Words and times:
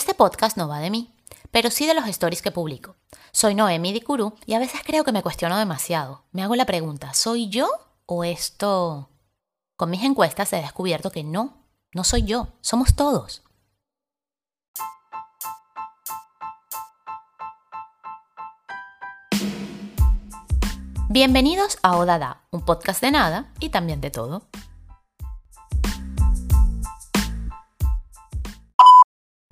Este 0.00 0.14
podcast 0.14 0.56
no 0.56 0.66
va 0.66 0.78
de 0.78 0.88
mí, 0.88 1.14
pero 1.50 1.70
sí 1.70 1.86
de 1.86 1.92
los 1.92 2.08
stories 2.08 2.40
que 2.40 2.50
publico. 2.50 2.96
Soy 3.32 3.54
Noemi 3.54 3.92
Dicurú 3.92 4.32
y 4.46 4.54
a 4.54 4.58
veces 4.58 4.80
creo 4.82 5.04
que 5.04 5.12
me 5.12 5.22
cuestiono 5.22 5.58
demasiado. 5.58 6.24
Me 6.32 6.42
hago 6.42 6.56
la 6.56 6.64
pregunta, 6.64 7.12
¿soy 7.12 7.50
yo 7.50 7.68
o 8.06 8.24
esto? 8.24 9.10
Con 9.76 9.90
mis 9.90 10.02
encuestas 10.02 10.54
he 10.54 10.56
descubierto 10.56 11.10
que 11.10 11.22
no, 11.22 11.66
no 11.92 12.02
soy 12.02 12.22
yo, 12.22 12.48
somos 12.62 12.96
todos. 12.96 13.42
Bienvenidos 21.10 21.76
a 21.82 21.98
Odada, 21.98 22.40
un 22.50 22.64
podcast 22.64 23.02
de 23.02 23.10
nada 23.10 23.52
y 23.60 23.68
también 23.68 24.00
de 24.00 24.10
todo. 24.10 24.44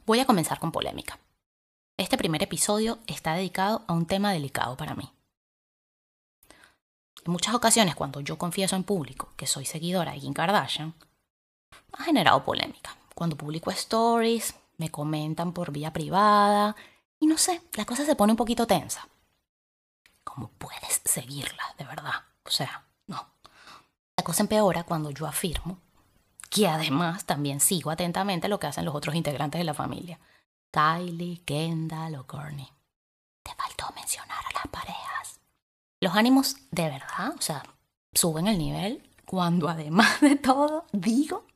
Voy 0.09 0.21
a 0.21 0.25
comenzar 0.25 0.59
con 0.59 0.73
polémica. 0.73 1.19
Este 1.99 2.17
primer 2.17 2.43
episodio 2.43 2.99
está 3.07 3.35
dedicado 3.35 3.85
a 3.87 3.93
un 3.93 4.07
tema 4.07 4.33
delicado 4.33 4.75
para 4.75 4.95
mí. 4.95 5.13
En 7.27 7.31
muchas 7.31 7.55
ocasiones, 7.55 7.95
cuando 7.95 8.23
yo 8.23 8.39
confieso 8.39 8.75
en 8.75 8.85
público 8.85 9.35
que 9.37 9.47
soy 9.47 9.67
seguidora 9.67 10.13
de 10.13 10.21
Kim 10.21 10.33
Kardashian, 10.33 10.95
ha 11.93 12.05
generado 12.05 12.43
polémica. 12.43 12.97
Cuando 13.15 13.37
publico 13.37 13.71
stories, 13.71 14.55
me 14.79 14.91
comentan 14.91 15.53
por 15.53 15.73
vía 15.73 15.93
privada 15.93 16.75
y 17.21 17.27
no 17.27 17.37
sé, 17.37 17.61
la 17.75 17.85
cosa 17.85 18.07
se 18.07 18.17
pone 18.17 18.33
un 18.33 18.39
poquito 18.39 18.67
tensa. 18.67 19.07
¿Cómo 20.25 20.49
puedes 20.57 21.03
seguirla, 21.05 21.75
de 21.77 21.85
verdad? 21.85 22.15
O 22.47 22.51
sea, 22.51 22.83
no. 23.09 23.27
La 24.17 24.25
cosa 24.25 24.43
empeora 24.43 24.85
cuando 24.85 25.11
yo 25.11 25.27
afirmo 25.27 25.83
que 26.59 26.69
además 26.69 27.25
también 27.25 27.61
sigo 27.61 27.91
atentamente 27.91 28.49
lo 28.49 28.59
que 28.59 28.67
hacen 28.67 28.85
los 28.85 28.95
otros 28.95 29.15
integrantes 29.15 29.61
de 29.61 29.65
la 29.65 29.75
familia. 29.75 30.19
Kylie, 30.73 31.43
Kendall 31.45 32.17
o 32.17 32.27
Courtney. 32.27 32.69
Te 33.43 33.55
faltó 33.55 33.87
mencionar 33.95 34.45
a 34.45 34.59
las 34.59 34.67
parejas. 34.69 35.41
Los 36.01 36.17
ánimos 36.17 36.57
de 36.73 36.91
verdad, 36.91 37.35
o 37.39 37.41
sea, 37.41 37.63
suben 38.13 38.49
el 38.49 38.59
nivel 38.59 39.09
cuando 39.25 39.69
además 39.69 40.21
de 40.21 40.35
todo 40.37 40.87
digo 40.93 41.47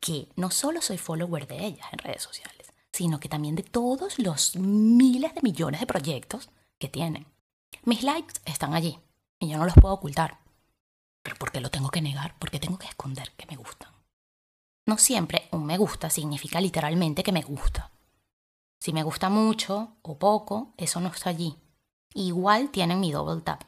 que 0.00 0.28
no 0.36 0.50
solo 0.50 0.82
soy 0.82 0.98
follower 0.98 1.46
de 1.46 1.64
ellas 1.64 1.86
en 1.92 1.98
redes 1.98 2.22
sociales, 2.22 2.72
sino 2.92 3.20
que 3.20 3.28
también 3.28 3.54
de 3.54 3.62
todos 3.62 4.18
los 4.18 4.56
miles 4.56 5.34
de 5.34 5.42
millones 5.42 5.80
de 5.80 5.86
proyectos 5.86 6.50
que 6.78 6.88
tienen. 6.88 7.26
Mis 7.84 8.02
likes 8.02 8.34
están 8.44 8.74
allí 8.74 8.98
y 9.38 9.48
yo 9.48 9.58
no 9.58 9.64
los 9.64 9.74
puedo 9.74 9.94
ocultar. 9.94 10.38
¿Pero 11.22 11.36
por 11.36 11.52
qué 11.52 11.60
lo 11.60 11.70
tengo 11.70 11.90
que 11.90 12.02
negar? 12.02 12.34
Porque 12.38 12.58
tengo 12.58 12.78
que 12.78 12.86
esconder. 12.86 13.32
No 14.88 14.96
siempre 14.96 15.50
un 15.52 15.66
me 15.66 15.76
gusta 15.76 16.08
significa 16.08 16.62
literalmente 16.62 17.22
que 17.22 17.30
me 17.30 17.42
gusta. 17.42 17.90
Si 18.80 18.94
me 18.94 19.02
gusta 19.02 19.28
mucho 19.28 19.98
o 20.00 20.18
poco, 20.18 20.72
eso 20.78 20.98
no 20.98 21.08
está 21.08 21.28
allí. 21.28 21.54
Igual 22.14 22.70
tienen 22.70 22.98
mi 22.98 23.12
double 23.12 23.42
tap. 23.42 23.64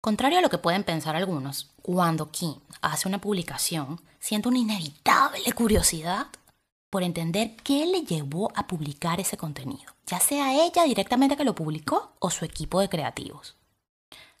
Contrario 0.00 0.38
a 0.38 0.40
lo 0.40 0.48
que 0.48 0.56
pueden 0.56 0.82
pensar 0.82 1.14
algunos, 1.14 1.74
cuando 1.82 2.30
Kim 2.30 2.54
hace 2.80 3.06
una 3.06 3.20
publicación, 3.20 4.00
siento 4.18 4.48
una 4.48 4.60
inevitable 4.60 5.52
curiosidad 5.52 6.28
por 6.88 7.02
entender 7.02 7.54
qué 7.56 7.84
le 7.84 8.06
llevó 8.06 8.50
a 8.54 8.66
publicar 8.66 9.20
ese 9.20 9.36
contenido, 9.36 9.92
ya 10.06 10.20
sea 10.20 10.54
ella 10.64 10.84
directamente 10.84 11.36
que 11.36 11.44
lo 11.44 11.54
publicó 11.54 12.14
o 12.18 12.30
su 12.30 12.46
equipo 12.46 12.80
de 12.80 12.88
creativos. 12.88 13.56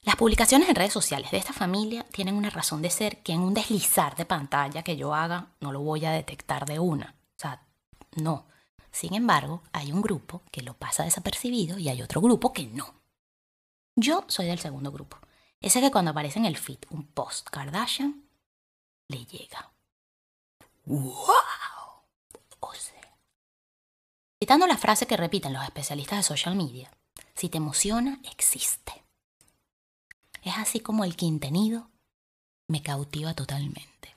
Las 0.04 0.16
publicaciones 0.16 0.68
en 0.68 0.74
redes 0.74 0.92
sociales 0.92 1.30
de 1.30 1.38
esta 1.38 1.52
familia 1.52 2.04
tienen 2.10 2.34
una 2.34 2.50
razón 2.50 2.82
de 2.82 2.90
ser 2.90 3.22
que 3.22 3.32
en 3.32 3.40
un 3.40 3.54
deslizar 3.54 4.16
de 4.16 4.24
pantalla 4.24 4.82
que 4.82 4.96
yo 4.96 5.14
haga 5.14 5.52
no 5.60 5.70
lo 5.70 5.80
voy 5.80 6.04
a 6.04 6.10
detectar 6.10 6.66
de 6.66 6.80
una. 6.80 7.14
O 7.36 7.40
sea, 7.40 7.62
no. 8.16 8.46
Sin 8.90 9.14
embargo, 9.14 9.62
hay 9.72 9.92
un 9.92 10.02
grupo 10.02 10.42
que 10.50 10.62
lo 10.62 10.74
pasa 10.74 11.04
desapercibido 11.04 11.78
y 11.78 11.88
hay 11.88 12.02
otro 12.02 12.20
grupo 12.20 12.52
que 12.52 12.66
no. 12.66 12.94
Yo 13.94 14.24
soy 14.26 14.46
del 14.46 14.58
segundo 14.58 14.90
grupo. 14.90 15.18
Ese 15.60 15.80
que 15.80 15.92
cuando 15.92 16.10
aparece 16.10 16.40
en 16.40 16.46
el 16.46 16.56
feed 16.56 16.78
un 16.90 17.06
post 17.06 17.48
Kardashian, 17.48 18.28
le 19.06 19.24
llega. 19.24 19.70
¡Wow! 20.84 21.06
O 22.58 22.74
sea. 22.74 23.16
Citando 24.40 24.66
la 24.66 24.78
frase 24.78 25.06
que 25.06 25.16
repiten 25.16 25.52
los 25.52 25.62
especialistas 25.62 26.18
de 26.18 26.22
social 26.24 26.56
media, 26.56 26.90
si 27.34 27.48
te 27.48 27.58
emociona, 27.58 28.20
existe. 28.24 29.01
Es 30.42 30.56
así 30.58 30.80
como 30.80 31.04
el 31.04 31.16
quintenido 31.16 31.88
me 32.68 32.82
cautiva 32.82 33.34
totalmente. 33.34 34.16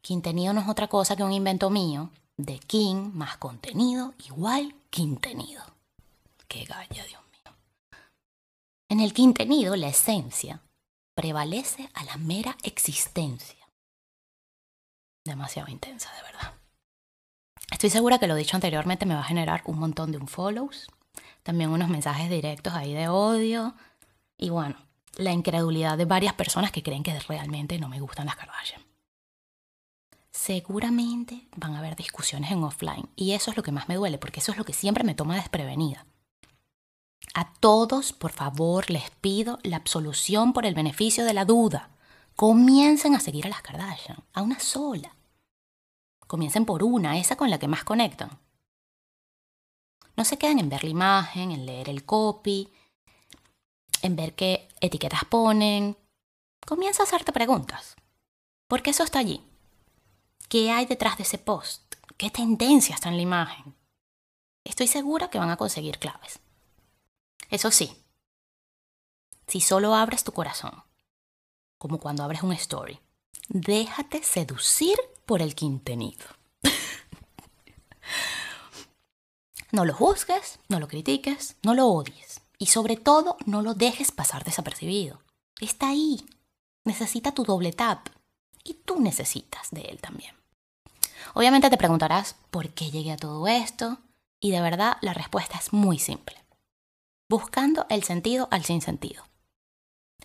Quintenido 0.00 0.52
no 0.52 0.60
es 0.60 0.68
otra 0.68 0.88
cosa 0.88 1.14
que 1.14 1.22
un 1.22 1.32
invento 1.32 1.70
mío 1.70 2.10
de 2.36 2.58
King 2.58 3.10
más 3.14 3.36
contenido 3.36 4.14
igual 4.26 4.74
quintenido. 4.90 5.62
Qué 6.48 6.64
galla, 6.64 7.04
Dios 7.04 7.22
mío. 7.30 7.54
En 8.88 9.00
el 9.00 9.12
quintenido, 9.12 9.76
la 9.76 9.88
esencia 9.88 10.60
prevalece 11.14 11.88
a 11.94 12.04
la 12.04 12.16
mera 12.16 12.56
existencia. 12.62 13.68
Demasiado 15.24 15.70
intensa, 15.70 16.12
de 16.14 16.22
verdad. 16.22 16.54
Estoy 17.70 17.90
segura 17.90 18.18
que 18.18 18.26
lo 18.26 18.34
dicho 18.34 18.56
anteriormente 18.56 19.06
me 19.06 19.14
va 19.14 19.20
a 19.20 19.24
generar 19.24 19.62
un 19.66 19.78
montón 19.78 20.12
de 20.12 20.18
unfollows, 20.18 20.88
también 21.42 21.70
unos 21.70 21.88
mensajes 21.88 22.28
directos 22.28 22.74
ahí 22.74 22.92
de 22.92 23.08
odio, 23.08 23.74
y 24.42 24.50
bueno, 24.50 24.74
la 25.18 25.30
incredulidad 25.30 25.96
de 25.96 26.04
varias 26.04 26.34
personas 26.34 26.72
que 26.72 26.82
creen 26.82 27.04
que 27.04 27.16
realmente 27.20 27.78
no 27.78 27.88
me 27.88 28.00
gustan 28.00 28.26
las 28.26 28.34
Kardashian. 28.34 28.82
Seguramente 30.32 31.46
van 31.54 31.76
a 31.76 31.78
haber 31.78 31.94
discusiones 31.94 32.50
en 32.50 32.64
offline 32.64 33.08
y 33.14 33.32
eso 33.32 33.52
es 33.52 33.56
lo 33.56 33.62
que 33.62 33.70
más 33.70 33.88
me 33.88 33.94
duele 33.94 34.18
porque 34.18 34.40
eso 34.40 34.50
es 34.50 34.58
lo 34.58 34.64
que 34.64 34.72
siempre 34.72 35.04
me 35.04 35.14
toma 35.14 35.36
desprevenida. 35.36 36.06
A 37.34 37.54
todos, 37.54 38.12
por 38.12 38.32
favor, 38.32 38.90
les 38.90 39.10
pido 39.10 39.60
la 39.62 39.76
absolución 39.76 40.52
por 40.52 40.66
el 40.66 40.74
beneficio 40.74 41.24
de 41.24 41.34
la 41.34 41.44
duda. 41.44 41.90
Comiencen 42.34 43.14
a 43.14 43.20
seguir 43.20 43.46
a 43.46 43.50
las 43.50 43.62
Kardashian, 43.62 44.24
a 44.32 44.42
una 44.42 44.58
sola. 44.58 45.14
Comiencen 46.26 46.64
por 46.64 46.82
una, 46.82 47.16
esa 47.16 47.36
con 47.36 47.48
la 47.48 47.60
que 47.60 47.68
más 47.68 47.84
conectan. 47.84 48.40
No 50.16 50.24
se 50.24 50.36
queden 50.36 50.58
en 50.58 50.68
ver 50.68 50.82
la 50.82 50.90
imagen, 50.90 51.52
en 51.52 51.64
leer 51.64 51.88
el 51.88 52.04
copy, 52.04 52.72
en 54.02 54.16
ver 54.16 54.34
qué 54.34 54.68
etiquetas 54.80 55.24
ponen. 55.24 55.96
Comienza 56.66 57.02
a 57.02 57.06
hacerte 57.06 57.32
preguntas. 57.32 57.96
¿Por 58.68 58.82
qué 58.82 58.90
eso 58.90 59.04
está 59.04 59.18
allí? 59.18 59.42
¿Qué 60.48 60.70
hay 60.70 60.86
detrás 60.86 61.16
de 61.16 61.22
ese 61.22 61.38
post? 61.38 61.94
¿Qué 62.16 62.30
tendencia 62.30 62.94
está 62.94 63.08
en 63.08 63.16
la 63.16 63.22
imagen? 63.22 63.74
Estoy 64.64 64.86
segura 64.86 65.30
que 65.30 65.38
van 65.38 65.50
a 65.50 65.56
conseguir 65.56 65.98
claves. 65.98 66.40
Eso 67.50 67.70
sí, 67.70 67.96
si 69.46 69.60
solo 69.60 69.94
abres 69.94 70.24
tu 70.24 70.32
corazón, 70.32 70.82
como 71.78 71.98
cuando 71.98 72.22
abres 72.22 72.42
un 72.42 72.52
story, 72.52 73.00
déjate 73.48 74.22
seducir 74.22 74.96
por 75.26 75.42
el 75.42 75.54
contenido. 75.54 76.24
no 79.72 79.84
lo 79.84 79.94
juzgues, 79.94 80.60
no 80.68 80.80
lo 80.80 80.88
critiques, 80.88 81.56
no 81.62 81.74
lo 81.74 81.88
odies. 81.88 82.40
Y 82.62 82.66
sobre 82.66 82.96
todo, 82.96 83.36
no 83.44 83.60
lo 83.60 83.74
dejes 83.74 84.12
pasar 84.12 84.44
desapercibido. 84.44 85.20
Está 85.60 85.88
ahí. 85.88 86.24
Necesita 86.84 87.32
tu 87.32 87.42
doble 87.42 87.72
tap. 87.72 88.06
Y 88.62 88.74
tú 88.74 89.00
necesitas 89.00 89.72
de 89.72 89.80
él 89.80 90.00
también. 90.00 90.32
Obviamente 91.34 91.70
te 91.70 91.76
preguntarás 91.76 92.36
por 92.52 92.68
qué 92.68 92.92
llegué 92.92 93.10
a 93.10 93.16
todo 93.16 93.48
esto. 93.48 93.98
Y 94.38 94.52
de 94.52 94.60
verdad 94.60 94.96
la 95.00 95.12
respuesta 95.12 95.58
es 95.58 95.72
muy 95.72 95.98
simple. 95.98 96.36
Buscando 97.28 97.84
el 97.88 98.04
sentido 98.04 98.46
al 98.52 98.64
sinsentido. 98.64 99.24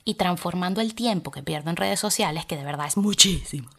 Y 0.05 0.13
transformando 0.13 0.79
el 0.79 0.93
tiempo 0.93 1.31
que 1.31 1.41
pierdo 1.41 1.71
en 1.71 1.75
redes 1.75 1.99
sociales, 1.99 2.45
que 2.45 2.55
de 2.55 2.65
verdad 2.65 2.85
es 2.85 2.97
muchísimo, 2.97 3.71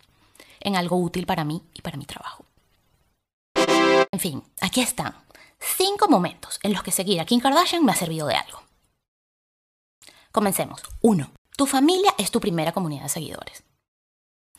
en 0.58 0.74
algo 0.74 0.96
útil 0.96 1.26
para 1.26 1.44
mí 1.44 1.62
y 1.74 1.82
para 1.82 1.96
mi 1.96 2.06
trabajo. 2.06 2.47
En 4.10 4.20
fin, 4.20 4.42
aquí 4.60 4.80
están 4.80 5.14
cinco 5.58 6.08
momentos 6.08 6.58
en 6.62 6.72
los 6.72 6.82
que 6.82 6.92
seguir 6.92 7.20
a 7.20 7.24
Kim 7.24 7.40
Kardashian 7.40 7.84
me 7.84 7.92
ha 7.92 7.96
servido 7.96 8.26
de 8.26 8.34
algo. 8.34 8.62
Comencemos. 10.32 10.82
1. 11.00 11.30
Tu 11.56 11.66
familia 11.66 12.14
es 12.18 12.30
tu 12.30 12.40
primera 12.40 12.72
comunidad 12.72 13.04
de 13.04 13.08
seguidores. 13.08 13.64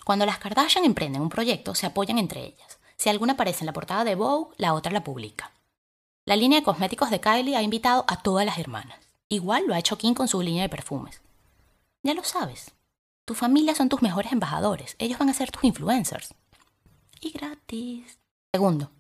Cuando 0.04 0.25
las 0.25 0.40
Kardashian 0.40 0.86
emprenden 0.86 1.22
un 1.22 1.30
proyecto, 1.30 1.75
se 1.75 1.86
apoyan 1.86 2.18
entre 2.18 2.44
ellas. 2.44 2.80
Si 2.98 3.10
alguna 3.10 3.34
aparece 3.34 3.62
en 3.62 3.68
la 3.68 3.74
portada 3.74 4.04
de 4.04 4.16
Vogue, 4.16 4.54
la 4.57 4.74
otra 4.74 4.92
la 4.92 5.04
publica. 5.04 5.54
La 6.25 6.36
línea 6.36 6.60
de 6.60 6.66
cosméticos 6.66 7.10
de 7.10 7.22
Kylie 7.22 7.56
ha 7.56 7.62
invitado 7.62 8.04
a 8.07 8.22
todas 8.22 8.46
las 8.46 8.57
hermanas. 8.57 9.00
Igual 9.30 9.68
lo 9.68 9.74
ha 9.74 9.80
hecho 9.80 9.98
Kim 9.98 10.13
con 10.13 10.28
su 10.28 10.42
línea 10.42 10.63
de 10.63 10.69
perfumes. 10.69 11.22
Ya 12.04 12.13
lo 12.13 12.24
sabes. 12.24 12.72
Tu 13.25 13.36
familia 13.36 13.75
son 13.75 13.90
tus 13.90 14.01
mejores 14.01 14.31
embajadores. 14.31 14.96
Ellos 15.00 15.19
van 15.19 15.30
a 15.30 15.34
ser 15.34 15.51
tus 15.51 15.63
influencers. 15.63 16.34
Y 17.22 17.31
gratis. 17.31 18.19
Segundo, 18.54 18.92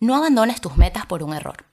no 0.00 0.16
abandones 0.16 0.60
tus 0.60 0.76
metas 0.76 1.06
por 1.06 1.22
un 1.22 1.34
error. 1.34 1.66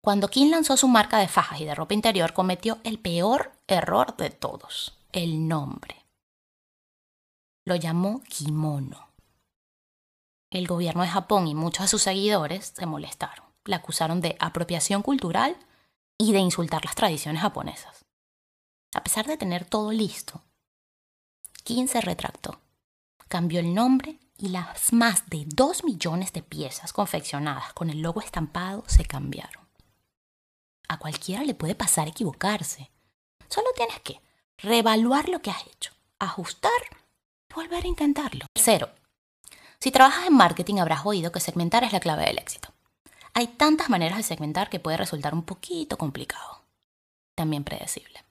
Cuando 0.00 0.28
Kim 0.28 0.50
lanzó 0.50 0.76
su 0.76 0.88
marca 0.88 1.18
de 1.18 1.28
fajas 1.28 1.60
y 1.60 1.64
de 1.64 1.74
ropa 1.74 1.94
interior, 1.94 2.32
cometió 2.32 2.78
el 2.82 2.98
peor 2.98 3.52
error 3.68 4.16
de 4.16 4.30
todos, 4.30 4.98
el 5.12 5.46
nombre. 5.46 6.04
Lo 7.64 7.76
llamó 7.76 8.22
kimono. 8.24 9.08
el 10.50 10.66
gobierno 10.66 11.02
de 11.02 11.08
Japón 11.08 11.46
y 11.46 11.54
muchos 11.54 11.84
de 11.84 11.88
sus 11.88 12.02
seguidores 12.02 12.72
se 12.76 12.84
molestaron. 12.84 13.46
La 13.64 13.76
acusaron 13.76 14.20
de 14.20 14.36
apropiación 14.40 15.02
cultural 15.02 15.56
y 16.18 16.32
de 16.32 16.40
insultar 16.40 16.84
las 16.84 16.94
tradiciones 16.94 17.40
japonesas. 17.40 18.04
A 18.94 19.02
pesar 19.02 19.26
de 19.26 19.36
tener 19.36 19.64
todo 19.64 19.92
listo, 19.92 20.42
Kim 21.64 21.86
se 21.86 22.00
retractó, 22.00 22.60
cambió 23.28 23.60
el 23.60 23.72
nombre 23.72 24.18
y 24.42 24.48
las 24.48 24.92
más 24.92 25.30
de 25.30 25.44
2 25.46 25.84
millones 25.84 26.32
de 26.32 26.42
piezas 26.42 26.92
confeccionadas 26.92 27.72
con 27.74 27.90
el 27.90 28.02
logo 28.02 28.20
estampado 28.20 28.82
se 28.88 29.04
cambiaron. 29.04 29.68
A 30.88 30.98
cualquiera 30.98 31.44
le 31.44 31.54
puede 31.54 31.76
pasar 31.76 32.08
equivocarse. 32.08 32.90
Solo 33.48 33.68
tienes 33.76 34.00
que 34.00 34.20
reevaluar 34.58 35.28
lo 35.28 35.40
que 35.40 35.52
has 35.52 35.64
hecho, 35.68 35.92
ajustar 36.18 36.72
y 37.48 37.54
volver 37.54 37.84
a 37.84 37.88
intentarlo. 37.88 38.46
Tercero, 38.52 38.90
si 39.78 39.92
trabajas 39.92 40.26
en 40.26 40.34
marketing 40.34 40.78
habrás 40.78 41.06
oído 41.06 41.30
que 41.30 41.38
segmentar 41.38 41.84
es 41.84 41.92
la 41.92 42.00
clave 42.00 42.26
del 42.26 42.38
éxito. 42.38 42.70
Hay 43.34 43.46
tantas 43.46 43.90
maneras 43.90 44.18
de 44.18 44.24
segmentar 44.24 44.68
que 44.68 44.80
puede 44.80 44.96
resultar 44.96 45.34
un 45.34 45.44
poquito 45.44 45.96
complicado. 45.96 46.64
También 47.36 47.62
predecible. 47.62 48.24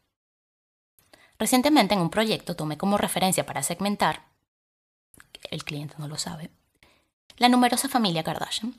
Recientemente 1.40 1.94
en 1.94 2.02
un 2.02 2.10
proyecto 2.10 2.58
tomé 2.58 2.78
como 2.78 2.98
referencia 2.98 3.46
para 3.46 3.64
segmentar, 3.64 4.31
el 5.50 5.64
cliente 5.64 5.96
no 5.98 6.08
lo 6.08 6.18
sabe, 6.18 6.52
la 7.38 7.50
numerosa 7.50 7.90
familia 7.90 8.24
Kardashian. 8.24 8.76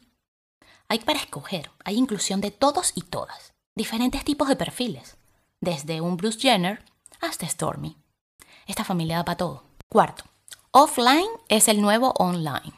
Hay 0.89 1.01
para 1.01 1.19
escoger, 1.19 1.71
hay 1.85 1.97
inclusión 1.97 2.41
de 2.41 2.51
todos 2.51 2.93
y 2.95 3.03
todas, 3.03 3.55
diferentes 3.75 4.25
tipos 4.25 4.49
de 4.49 4.57
perfiles, 4.57 5.17
desde 5.61 6.01
un 6.01 6.17
Bruce 6.17 6.39
Jenner 6.39 6.85
hasta 7.21 7.49
Stormy. 7.49 7.97
Esta 8.67 8.85
familia 8.85 9.17
da 9.17 9.25
para 9.25 9.37
todo. 9.39 9.65
Cuarto, 9.89 10.25
offline 10.71 11.29
es 11.49 11.69
el 11.69 11.81
nuevo 11.81 12.13
online. 12.19 12.73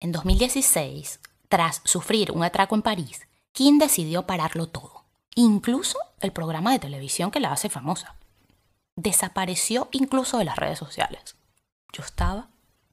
En 0.00 0.12
2016, 0.12 1.20
tras 1.48 1.82
sufrir 1.84 2.32
un 2.32 2.42
atraco 2.42 2.74
en 2.74 2.82
París, 2.82 3.26
Kim 3.52 3.78
decidió 3.78 4.26
pararlo 4.26 4.68
todo, 4.68 5.04
incluso 5.34 5.98
el 6.20 6.32
programa 6.32 6.72
de 6.72 6.78
televisión 6.78 7.30
que 7.30 7.40
la 7.40 7.52
hace 7.52 7.68
famosa. 7.68 8.14
Desapareció 8.96 9.88
incluso 9.92 10.38
de 10.38 10.44
las 10.44 10.56
redes 10.56 10.78
sociales. 10.78 11.36
Yo 11.92 12.02
estaba 12.02 12.48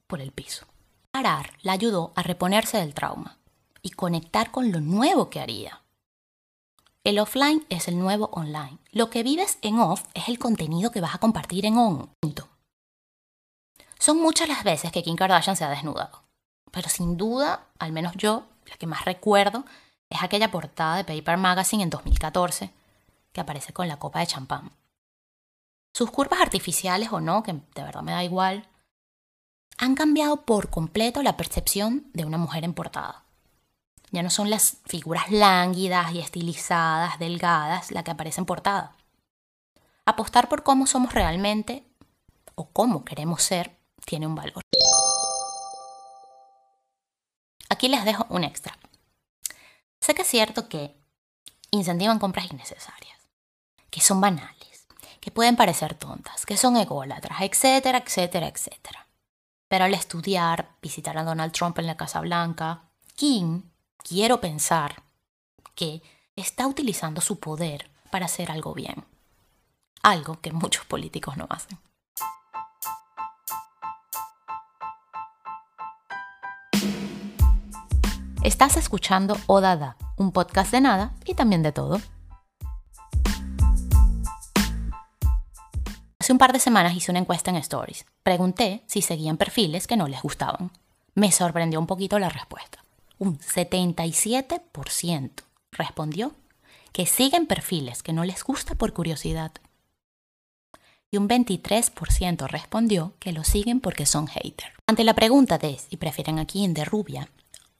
por 0.06 0.20
el 0.20 0.32
piso. 0.32 0.66
Parar 1.10 1.52
la 1.62 1.72
ayudó 1.72 2.12
a 2.16 2.22
reponerse 2.22 2.78
del 2.78 2.94
trauma 2.94 3.38
y 3.82 3.90
conectar 3.90 4.50
con 4.50 4.72
lo 4.72 4.80
nuevo 4.80 5.30
que 5.30 5.40
haría. 5.40 5.82
El 7.04 7.18
offline 7.18 7.64
es 7.70 7.88
el 7.88 7.98
nuevo 7.98 8.26
online. 8.32 8.78
Lo 8.92 9.08
que 9.08 9.22
vives 9.22 9.58
en 9.62 9.78
off 9.78 10.04
es 10.14 10.28
el 10.28 10.38
contenido 10.38 10.90
que 10.90 11.00
vas 11.00 11.14
a 11.14 11.18
compartir 11.18 11.64
en 11.64 11.78
on. 11.78 12.10
Son 13.98 14.20
muchas 14.20 14.48
las 14.48 14.64
veces 14.64 14.92
que 14.92 15.02
Kim 15.02 15.16
Kardashian 15.16 15.56
se 15.56 15.64
ha 15.64 15.70
desnudado. 15.70 16.22
Pero 16.70 16.88
sin 16.88 17.16
duda, 17.16 17.66
al 17.78 17.92
menos 17.92 18.14
yo, 18.16 18.44
la 18.66 18.76
que 18.76 18.86
más 18.86 19.04
recuerdo 19.04 19.64
es 20.10 20.22
aquella 20.22 20.50
portada 20.50 20.96
de 20.96 21.04
Paper 21.04 21.38
Magazine 21.38 21.82
en 21.82 21.90
2014 21.90 22.70
que 23.32 23.40
aparece 23.40 23.72
con 23.72 23.88
la 23.88 23.98
copa 23.98 24.20
de 24.20 24.26
champán. 24.26 24.70
Sus 25.92 26.10
curvas 26.10 26.40
artificiales 26.40 27.10
o 27.12 27.20
no, 27.20 27.42
que 27.42 27.52
de 27.52 27.82
verdad 27.82 28.02
me 28.02 28.12
da 28.12 28.22
igual, 28.22 28.68
han 29.78 29.94
cambiado 29.94 30.42
por 30.42 30.70
completo 30.70 31.22
la 31.22 31.36
percepción 31.36 32.10
de 32.12 32.24
una 32.24 32.36
mujer 32.36 32.64
en 32.64 32.74
portada. 32.74 33.24
Ya 34.10 34.22
no 34.22 34.30
son 34.30 34.50
las 34.50 34.78
figuras 34.86 35.30
lánguidas 35.30 36.12
y 36.12 36.18
estilizadas, 36.18 37.18
delgadas, 37.18 37.92
la 37.92 38.02
que 38.02 38.10
aparece 38.10 38.40
en 38.40 38.46
portada. 38.46 38.96
Apostar 40.04 40.48
por 40.48 40.62
cómo 40.62 40.86
somos 40.86 41.14
realmente 41.14 41.84
o 42.54 42.68
cómo 42.70 43.04
queremos 43.04 43.42
ser 43.42 43.78
tiene 44.04 44.26
un 44.26 44.34
valor. 44.34 44.62
Aquí 47.68 47.88
les 47.88 48.04
dejo 48.04 48.26
un 48.30 48.44
extra. 48.44 48.76
Sé 50.00 50.14
que 50.14 50.22
es 50.22 50.28
cierto 50.28 50.68
que 50.68 50.96
incentivan 51.70 52.18
compras 52.18 52.50
innecesarias, 52.50 53.18
que 53.90 54.00
son 54.00 54.20
banales, 54.20 54.86
que 55.20 55.30
pueden 55.30 55.56
parecer 55.56 55.94
tontas, 55.94 56.46
que 56.46 56.56
son 56.56 56.76
ególatras, 56.78 57.42
etcétera, 57.42 57.98
etcétera, 57.98 58.48
etcétera. 58.48 59.07
Pero 59.68 59.84
al 59.84 59.94
estudiar, 59.94 60.70
visitar 60.80 61.18
a 61.18 61.24
Donald 61.24 61.52
Trump 61.52 61.78
en 61.78 61.86
la 61.86 61.96
Casa 61.96 62.20
Blanca, 62.20 62.82
Kim, 63.14 63.64
quiero 63.98 64.40
pensar 64.40 65.02
que 65.74 66.02
está 66.36 66.66
utilizando 66.66 67.20
su 67.20 67.38
poder 67.38 67.90
para 68.10 68.24
hacer 68.24 68.50
algo 68.50 68.72
bien. 68.72 69.04
Algo 70.02 70.40
que 70.40 70.52
muchos 70.52 70.86
políticos 70.86 71.36
no 71.36 71.46
hacen. 71.50 71.78
Estás 78.42 78.76
escuchando 78.78 79.36
Odada, 79.46 79.96
un 80.16 80.32
podcast 80.32 80.72
de 80.72 80.80
nada 80.80 81.12
y 81.26 81.34
también 81.34 81.62
de 81.62 81.72
todo. 81.72 82.00
Hace 86.28 86.34
un 86.34 86.38
par 86.38 86.52
de 86.52 86.60
semanas 86.60 86.94
hice 86.94 87.10
una 87.10 87.20
encuesta 87.20 87.50
en 87.50 87.56
Stories. 87.56 88.04
Pregunté 88.22 88.82
si 88.86 89.00
seguían 89.00 89.38
perfiles 89.38 89.86
que 89.86 89.96
no 89.96 90.08
les 90.08 90.20
gustaban. 90.20 90.70
Me 91.14 91.32
sorprendió 91.32 91.80
un 91.80 91.86
poquito 91.86 92.18
la 92.18 92.28
respuesta. 92.28 92.84
Un 93.18 93.38
77% 93.38 95.30
respondió 95.72 96.34
que 96.92 97.06
siguen 97.06 97.46
perfiles 97.46 98.02
que 98.02 98.12
no 98.12 98.24
les 98.24 98.44
gusta 98.44 98.74
por 98.74 98.92
curiosidad. 98.92 99.52
Y 101.10 101.16
un 101.16 101.30
23% 101.30 102.46
respondió 102.46 103.14
que 103.20 103.32
lo 103.32 103.42
siguen 103.42 103.80
porque 103.80 104.04
son 104.04 104.26
haters. 104.26 104.74
Ante 104.86 105.04
la 105.04 105.14
pregunta 105.14 105.56
de 105.56 105.78
si 105.78 105.96
prefieren 105.96 106.38
a 106.38 106.44
quién 106.44 106.74
de 106.74 106.84
rubia, 106.84 107.30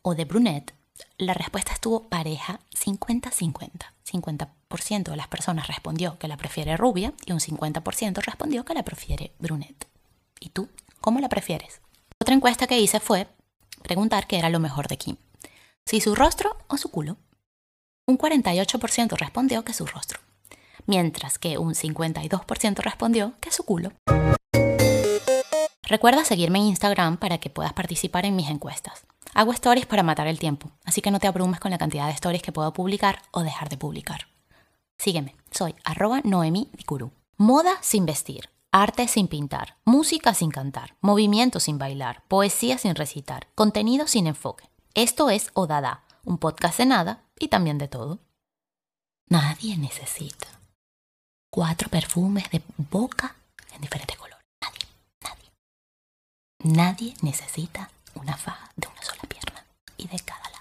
o 0.01 0.15
de 0.15 0.25
brunette, 0.25 0.73
la 1.17 1.35
respuesta 1.35 1.73
estuvo 1.73 2.09
pareja 2.09 2.61
50-50. 2.75 3.93
50%, 4.11 5.03
de 5.11 5.17
las 5.17 5.29
personas 5.29 5.67
respondió 5.67 6.19
que 6.19 6.29
la 6.29 6.37
prefiere 6.37 6.77
rubia 6.77 7.12
y 7.27 7.33
un 7.33 7.41
50% 7.41 8.23
respondió 8.23 8.65
que 8.65 8.75
la 8.75 8.83
prefiere 8.83 9.33
brunette. 9.39 9.87
¿Y 10.41 10.50
tú? 10.50 10.69
¿Cómo 11.00 11.21
la 11.21 11.29
prefieres? 11.29 11.81
Otra 12.21 12.35
encuesta 12.35 12.67
que 12.67 12.81
hice 12.81 13.00
fue 13.00 13.29
preguntar 13.83 14.27
qué 14.27 14.39
era 14.39 14.50
lo 14.50 14.61
mejor 14.61 14.89
de 14.89 14.99
Kim. 14.99 15.17
Si 15.87 16.00
su 16.00 16.15
rostro 16.15 16.56
o 16.69 16.77
su 16.77 16.91
culo. 16.91 17.17
Un 18.06 18.17
48% 18.17 19.19
respondió 19.19 19.65
que 19.65 19.75
su 19.75 19.85
rostro, 19.85 20.19
mientras 20.87 21.39
que 21.39 21.59
un 21.59 21.75
52% 21.75 22.79
respondió 22.79 23.35
que 23.41 23.53
su 23.53 23.65
culo. 23.65 23.93
Recuerda 25.88 26.23
seguirme 26.23 26.58
en 26.58 26.67
Instagram 26.67 27.17
para 27.17 27.38
que 27.38 27.49
puedas 27.49 27.73
participar 27.73 28.26
en 28.26 28.37
mis 28.37 28.50
encuestas. 28.50 29.06
Hago 29.32 29.52
stories 29.52 29.87
para 29.87 30.02
matar 30.02 30.26
el 30.26 30.38
tiempo, 30.38 30.70
así 30.85 31.00
que 31.00 31.11
no 31.11 31.19
te 31.19 31.26
abrumes 31.26 31.61
con 31.61 31.70
la 31.70 31.79
cantidad 31.79 32.06
de 32.08 32.12
stories 32.12 32.43
que 32.43 32.52
puedo 32.52 32.74
publicar 32.74 33.22
o 33.31 33.43
dejar 33.43 33.70
de 33.70 33.79
publicar. 33.79 34.29
Sígueme, 34.98 35.34
soy 35.51 35.74
arroba 35.84 36.20
Noemi 36.24 36.70
Moda 37.39 37.72
sin 37.81 38.05
vestir, 38.05 38.51
arte 38.70 39.08
sin 39.08 39.29
pintar, 39.29 39.77
música 39.86 40.34
sin 40.34 40.51
cantar, 40.51 40.94
movimiento 41.01 41.58
sin 41.58 41.79
bailar, 41.79 42.22
poesía 42.29 42.77
sin 42.77 42.94
recitar, 42.94 43.46
contenido 43.55 44.06
sin 44.06 44.27
enfoque. 44.27 44.69
Esto 44.93 45.31
es 45.31 45.51
Odada, 45.55 46.03
un 46.22 46.36
podcast 46.36 46.77
de 46.77 46.84
nada 46.84 47.22
y 47.39 47.48
también 47.48 47.79
de 47.79 47.89
todo. 47.89 48.19
Nadie 49.31 49.79
necesita 49.79 50.48
cuatro 51.48 51.89
perfumes 51.89 52.51
de 52.51 52.60
boca 52.77 53.36
en 53.74 53.81
diferentes 53.81 54.19
colores. 54.19 54.38
Nadie, 56.65 57.15
necesita 57.22 57.88
una 58.17 58.36
faja 58.36 58.72
de 58.74 58.88
una 58.88 59.00
sola 59.00 59.22
pierna 59.29 59.65
y 59.96 60.08
de 60.08 60.19
cada 60.19 60.43
lado. 60.50 60.57